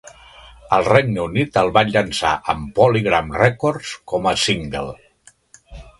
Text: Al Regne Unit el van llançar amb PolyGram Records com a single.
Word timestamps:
Al 0.77 0.85
Regne 0.93 1.19
Unit 1.23 1.59
el 1.61 1.69
van 1.75 1.91
llançar 1.97 2.31
amb 2.53 2.73
PolyGram 2.79 3.29
Records 3.43 3.95
com 4.13 4.31
a 4.33 4.37
single. 4.47 4.99